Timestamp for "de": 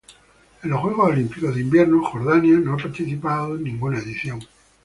1.53-1.61